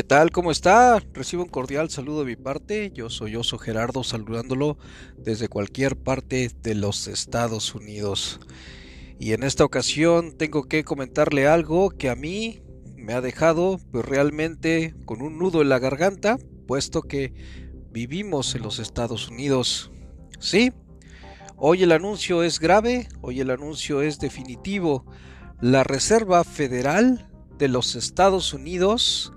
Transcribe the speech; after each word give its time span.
¿Qué 0.00 0.04
tal? 0.04 0.30
¿Cómo 0.30 0.50
está? 0.50 0.98
Recibo 1.12 1.42
un 1.42 1.50
cordial 1.50 1.90
saludo 1.90 2.20
de 2.20 2.34
mi 2.34 2.36
parte. 2.36 2.90
Yo 2.94 3.10
soy 3.10 3.36
Oso 3.36 3.58
Gerardo 3.58 4.02
saludándolo 4.02 4.78
desde 5.18 5.48
cualquier 5.48 5.94
parte 5.94 6.50
de 6.62 6.74
los 6.74 7.06
Estados 7.06 7.74
Unidos. 7.74 8.40
Y 9.18 9.34
en 9.34 9.42
esta 9.42 9.62
ocasión 9.62 10.38
tengo 10.38 10.62
que 10.62 10.84
comentarle 10.84 11.46
algo 11.46 11.90
que 11.90 12.08
a 12.08 12.16
mí 12.16 12.62
me 12.96 13.12
ha 13.12 13.20
dejado 13.20 13.78
pues 13.92 14.06
realmente 14.06 14.94
con 15.04 15.20
un 15.20 15.38
nudo 15.38 15.60
en 15.60 15.68
la 15.68 15.78
garganta, 15.78 16.38
puesto 16.66 17.02
que 17.02 17.34
vivimos 17.90 18.54
en 18.54 18.62
los 18.62 18.78
Estados 18.78 19.28
Unidos. 19.28 19.92
Sí, 20.38 20.72
hoy 21.58 21.82
el 21.82 21.92
anuncio 21.92 22.42
es 22.42 22.58
grave, 22.58 23.06
hoy 23.20 23.40
el 23.40 23.50
anuncio 23.50 24.00
es 24.00 24.18
definitivo. 24.18 25.04
La 25.60 25.84
Reserva 25.84 26.42
Federal 26.42 27.30
de 27.58 27.68
los 27.68 27.96
Estados 27.96 28.54
Unidos 28.54 29.34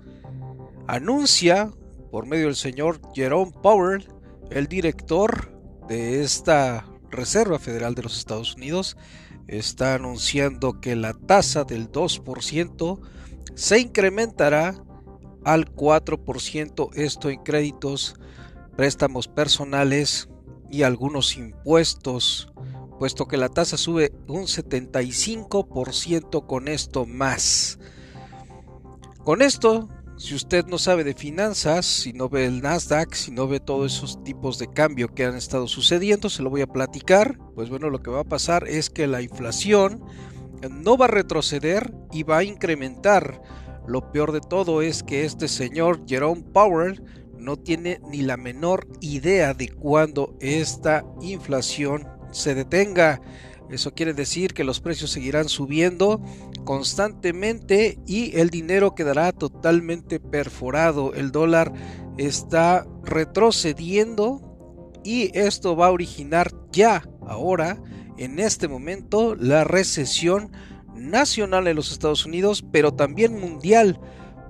anuncia 0.86 1.70
por 2.10 2.26
medio 2.26 2.46
del 2.46 2.56
señor 2.56 3.00
Jerome 3.14 3.52
Powell, 3.62 4.08
el 4.50 4.66
director 4.66 5.52
de 5.88 6.22
esta 6.22 6.86
Reserva 7.10 7.58
Federal 7.58 7.94
de 7.94 8.02
los 8.02 8.18
Estados 8.18 8.54
Unidos, 8.54 8.96
está 9.46 9.94
anunciando 9.94 10.80
que 10.80 10.96
la 10.96 11.12
tasa 11.12 11.64
del 11.64 11.90
2% 11.90 13.00
se 13.54 13.80
incrementará 13.80 14.82
al 15.44 15.74
4%, 15.74 16.90
esto 16.94 17.30
en 17.30 17.42
créditos, 17.42 18.16
préstamos 18.76 19.28
personales 19.28 20.28
y 20.70 20.82
algunos 20.82 21.36
impuestos, 21.36 22.52
puesto 22.98 23.28
que 23.28 23.36
la 23.36 23.48
tasa 23.48 23.76
sube 23.76 24.12
un 24.26 24.44
75% 24.44 26.46
con 26.46 26.68
esto 26.68 27.06
más. 27.06 27.78
Con 29.22 29.42
esto 29.42 29.88
si 30.16 30.34
usted 30.34 30.66
no 30.66 30.78
sabe 30.78 31.02
de 31.02 31.14
finanzas, 31.14 31.84
si 31.86 32.12
no 32.12 32.28
ve 32.28 32.46
el 32.46 32.62
Nasdaq, 32.62 33.14
si 33.14 33.32
no 33.32 33.48
ve 33.48 33.58
todos 33.58 33.96
esos 33.96 34.22
tipos 34.22 34.58
de 34.58 34.68
cambio 34.68 35.12
que 35.12 35.24
han 35.24 35.34
estado 35.34 35.66
sucediendo, 35.66 36.30
se 36.30 36.42
lo 36.42 36.50
voy 36.50 36.60
a 36.60 36.68
platicar. 36.68 37.38
Pues 37.54 37.68
bueno, 37.68 37.90
lo 37.90 38.00
que 38.00 38.10
va 38.10 38.20
a 38.20 38.24
pasar 38.24 38.68
es 38.68 38.90
que 38.90 39.06
la 39.06 39.22
inflación 39.22 40.04
no 40.70 40.96
va 40.96 41.06
a 41.06 41.08
retroceder 41.08 41.92
y 42.12 42.22
va 42.22 42.38
a 42.38 42.44
incrementar. 42.44 43.42
Lo 43.86 44.12
peor 44.12 44.32
de 44.32 44.40
todo 44.40 44.82
es 44.82 45.02
que 45.02 45.24
este 45.24 45.48
señor 45.48 46.02
Jerome 46.06 46.42
Powell 46.52 47.02
no 47.36 47.56
tiene 47.56 48.00
ni 48.08 48.22
la 48.22 48.36
menor 48.36 48.86
idea 49.00 49.52
de 49.52 49.68
cuándo 49.68 50.36
esta 50.40 51.04
inflación 51.20 52.08
se 52.32 52.54
detenga. 52.54 53.20
Eso 53.70 53.94
quiere 53.94 54.12
decir 54.12 54.52
que 54.52 54.64
los 54.64 54.80
precios 54.80 55.10
seguirán 55.10 55.48
subiendo 55.48 56.20
constantemente 56.64 57.98
y 58.06 58.36
el 58.38 58.50
dinero 58.50 58.94
quedará 58.94 59.32
totalmente 59.32 60.20
perforado. 60.20 61.14
El 61.14 61.32
dólar 61.32 61.72
está 62.18 62.86
retrocediendo 63.04 64.54
y 65.02 65.36
esto 65.36 65.76
va 65.76 65.86
a 65.86 65.92
originar 65.92 66.52
ya, 66.72 67.08
ahora, 67.26 67.82
en 68.16 68.38
este 68.38 68.68
momento, 68.68 69.34
la 69.34 69.64
recesión 69.64 70.52
nacional 70.94 71.66
en 71.66 71.76
los 71.76 71.90
Estados 71.90 72.24
Unidos, 72.24 72.64
pero 72.70 72.92
también 72.92 73.38
mundial, 73.38 74.00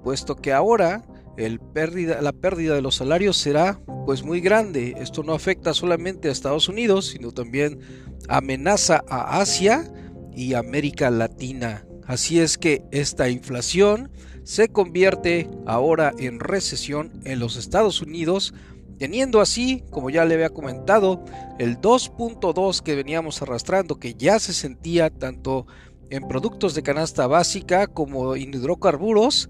puesto 0.02 0.36
que 0.36 0.52
ahora 0.52 1.04
el 1.36 1.58
pérdida, 1.60 2.20
la 2.22 2.32
pérdida 2.32 2.74
de 2.74 2.82
los 2.82 2.96
salarios 2.96 3.36
será 3.36 3.80
pues 4.06 4.22
muy 4.22 4.40
grande. 4.40 4.94
Esto 4.98 5.22
no 5.22 5.32
afecta 5.34 5.74
solamente 5.74 6.28
a 6.28 6.32
Estados 6.32 6.68
Unidos, 6.68 7.06
sino 7.08 7.32
también 7.32 7.80
amenaza 8.28 9.02
a 9.08 9.40
Asia 9.40 9.90
y 10.34 10.54
América 10.54 11.10
Latina. 11.10 11.86
Así 12.06 12.40
es 12.40 12.58
que 12.58 12.82
esta 12.90 13.28
inflación 13.28 14.10
se 14.42 14.68
convierte 14.68 15.48
ahora 15.66 16.12
en 16.18 16.38
recesión 16.38 17.12
en 17.24 17.38
los 17.38 17.56
Estados 17.56 18.02
Unidos, 18.02 18.52
teniendo 18.98 19.40
así, 19.40 19.82
como 19.90 20.10
ya 20.10 20.24
le 20.24 20.34
había 20.34 20.50
comentado, 20.50 21.24
el 21.58 21.78
2.2 21.78 22.82
que 22.82 22.94
veníamos 22.94 23.40
arrastrando, 23.40 23.98
que 23.98 24.14
ya 24.14 24.38
se 24.38 24.52
sentía 24.52 25.08
tanto 25.10 25.66
en 26.10 26.28
productos 26.28 26.74
de 26.74 26.82
canasta 26.82 27.26
básica 27.26 27.86
como 27.86 28.36
en 28.36 28.52
hidrocarburos, 28.54 29.48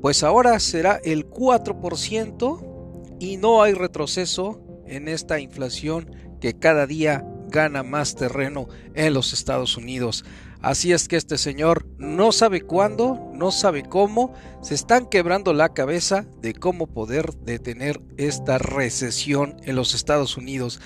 pues 0.00 0.22
ahora 0.22 0.58
será 0.60 1.00
el 1.04 1.28
4% 1.28 3.16
y 3.18 3.36
no 3.36 3.62
hay 3.62 3.74
retroceso 3.74 4.62
en 4.86 5.08
esta 5.08 5.40
inflación 5.40 6.10
que 6.40 6.54
cada 6.58 6.86
día 6.86 7.24
gana 7.48 7.82
más 7.82 8.14
terreno 8.14 8.68
en 8.94 9.12
los 9.12 9.32
Estados 9.32 9.76
Unidos. 9.76 10.24
Así 10.62 10.92
es 10.92 11.08
que 11.08 11.16
este 11.16 11.38
señor 11.38 11.86
no 11.98 12.32
sabe 12.32 12.60
cuándo, 12.60 13.30
no 13.34 13.50
sabe 13.50 13.82
cómo, 13.82 14.34
se 14.62 14.74
están 14.74 15.06
quebrando 15.06 15.54
la 15.54 15.70
cabeza 15.70 16.26
de 16.42 16.52
cómo 16.54 16.86
poder 16.86 17.32
detener 17.44 18.00
esta 18.18 18.58
recesión 18.58 19.56
en 19.64 19.76
los 19.76 19.94
Estados 19.94 20.36
Unidos. 20.36 20.80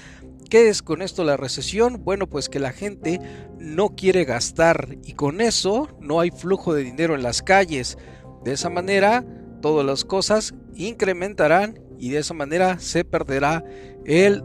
¿Qué 0.48 0.68
es 0.68 0.82
con 0.82 1.02
esto 1.02 1.24
la 1.24 1.36
recesión? 1.36 2.04
Bueno, 2.04 2.28
pues 2.28 2.48
que 2.48 2.60
la 2.60 2.72
gente 2.72 3.20
no 3.58 3.96
quiere 3.96 4.24
gastar 4.24 4.96
y 5.02 5.14
con 5.14 5.40
eso 5.40 5.88
no 6.00 6.20
hay 6.20 6.30
flujo 6.30 6.72
de 6.72 6.84
dinero 6.84 7.16
en 7.16 7.24
las 7.24 7.42
calles. 7.42 7.98
De 8.44 8.52
esa 8.52 8.70
manera, 8.70 9.24
todas 9.60 9.86
las 9.86 10.04
cosas 10.04 10.54
incrementarán 10.74 11.80
y 11.98 12.10
de 12.10 12.18
esa 12.18 12.34
manera 12.34 12.78
se 12.78 13.04
perderá 13.04 13.64
el 14.04 14.44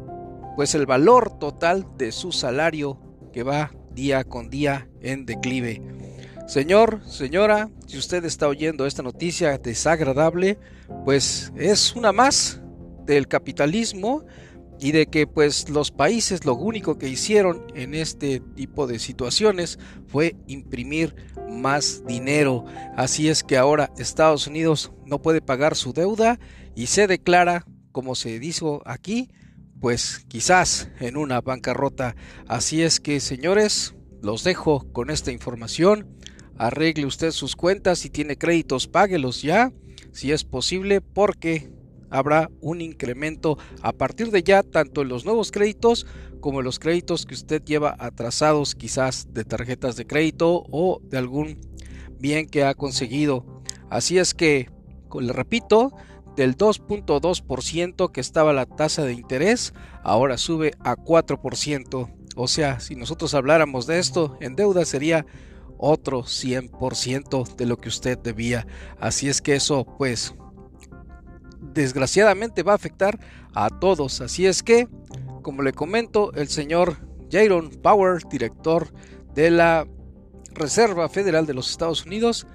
pues 0.55 0.75
el 0.75 0.85
valor 0.85 1.39
total 1.39 1.85
de 1.97 2.11
su 2.11 2.33
salario 2.33 2.99
que 3.31 3.43
va 3.43 3.71
día 3.91 4.23
con 4.25 4.49
día 4.49 4.89
en 5.01 5.25
declive. 5.25 5.81
Señor, 6.47 7.01
señora, 7.05 7.69
si 7.87 7.97
usted 7.97 8.25
está 8.25 8.47
oyendo 8.47 8.85
esta 8.85 9.03
noticia 9.03 9.57
desagradable, 9.57 10.57
pues 11.05 11.53
es 11.55 11.95
una 11.95 12.11
más 12.11 12.61
del 13.05 13.27
capitalismo 13.27 14.25
y 14.79 14.91
de 14.91 15.07
que 15.07 15.27
pues 15.27 15.69
los 15.69 15.91
países 15.91 16.45
lo 16.45 16.55
único 16.55 16.97
que 16.97 17.09
hicieron 17.09 17.65
en 17.75 17.93
este 17.93 18.39
tipo 18.39 18.87
de 18.87 18.99
situaciones 18.99 19.77
fue 20.07 20.35
imprimir 20.47 21.15
más 21.49 22.03
dinero. 22.05 22.65
Así 22.95 23.27
es 23.27 23.43
que 23.43 23.57
ahora 23.57 23.91
Estados 23.97 24.47
Unidos 24.47 24.91
no 25.05 25.21
puede 25.21 25.41
pagar 25.41 25.75
su 25.75 25.93
deuda 25.93 26.39
y 26.75 26.87
se 26.87 27.07
declara, 27.07 27.65
como 27.91 28.15
se 28.15 28.39
dijo 28.39 28.81
aquí, 28.85 29.29
pues 29.81 30.25
quizás 30.27 30.89
en 30.99 31.17
una 31.17 31.41
bancarrota. 31.41 32.15
Así 32.47 32.81
es 32.81 32.99
que 32.99 33.19
señores, 33.19 33.95
los 34.21 34.43
dejo 34.43 34.91
con 34.91 35.09
esta 35.09 35.31
información. 35.31 36.07
Arregle 36.57 37.05
usted 37.05 37.31
sus 37.31 37.55
cuentas, 37.55 37.99
si 37.99 38.09
tiene 38.09 38.37
créditos, 38.37 38.87
páguelos 38.87 39.41
ya, 39.41 39.71
si 40.11 40.31
es 40.31 40.43
posible, 40.43 40.99
porque 40.99 41.71
habrá 42.09 42.49
un 42.61 42.81
incremento 42.81 43.57
a 43.81 43.91
partir 43.93 44.31
de 44.31 44.43
ya 44.43 44.63
tanto 44.63 45.01
en 45.01 45.09
los 45.09 45.25
nuevos 45.25 45.51
créditos 45.51 46.05
como 46.39 46.59
en 46.59 46.65
los 46.65 46.79
créditos 46.79 47.25
que 47.25 47.33
usted 47.33 47.63
lleva 47.63 47.95
atrasados 47.99 48.75
quizás 48.75 49.33
de 49.33 49.43
tarjetas 49.43 49.95
de 49.95 50.07
crédito 50.07 50.63
o 50.71 51.01
de 51.03 51.17
algún 51.17 51.59
bien 52.19 52.47
que 52.47 52.63
ha 52.63 52.73
conseguido. 52.73 53.45
Así 53.89 54.17
es 54.17 54.33
que, 54.33 54.69
le 55.19 55.33
repito, 55.33 55.93
del 56.35 56.55
2.2% 56.55 58.11
que 58.11 58.21
estaba 58.21 58.53
la 58.53 58.65
tasa 58.65 59.03
de 59.03 59.13
interés, 59.13 59.73
ahora 60.03 60.37
sube 60.37 60.73
a 60.79 60.95
4%. 60.95 62.13
O 62.35 62.47
sea, 62.47 62.79
si 62.79 62.95
nosotros 62.95 63.33
habláramos 63.33 63.87
de 63.87 63.99
esto 63.99 64.37
en 64.39 64.55
deuda 64.55 64.85
sería 64.85 65.25
otro 65.77 66.23
100% 66.23 67.55
de 67.55 67.65
lo 67.65 67.77
que 67.77 67.89
usted 67.89 68.17
debía. 68.17 68.67
Así 68.99 69.27
es 69.27 69.41
que 69.41 69.55
eso, 69.55 69.85
pues, 69.97 70.35
desgraciadamente 71.73 72.63
va 72.63 72.73
a 72.73 72.75
afectar 72.75 73.19
a 73.53 73.69
todos. 73.69 74.21
Así 74.21 74.45
es 74.45 74.63
que, 74.63 74.87
como 75.41 75.61
le 75.61 75.73
comento, 75.73 76.33
el 76.33 76.47
señor 76.47 76.97
Jaron 77.31 77.69
Power, 77.69 78.23
director 78.29 78.91
de 79.33 79.51
la 79.51 79.87
Reserva 80.53 81.09
Federal 81.09 81.45
de 81.45 81.53
los 81.53 81.69
Estados 81.69 82.05
Unidos, 82.05 82.47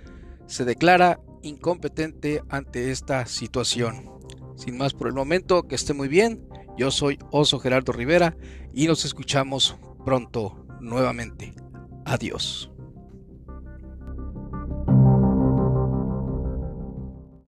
se 0.46 0.64
declara 0.64 1.20
incompetente 1.42 2.42
ante 2.48 2.90
esta 2.90 3.26
situación. 3.26 4.10
Sin 4.56 4.76
más 4.76 4.92
por 4.92 5.08
el 5.08 5.14
momento, 5.14 5.64
que 5.64 5.74
esté 5.74 5.94
muy 5.94 6.08
bien. 6.08 6.46
Yo 6.76 6.90
soy 6.90 7.18
Oso 7.30 7.58
Gerardo 7.58 7.92
Rivera 7.92 8.36
y 8.72 8.86
nos 8.86 9.04
escuchamos 9.04 9.76
pronto 10.04 10.66
nuevamente. 10.80 11.54
Adiós. 12.04 12.73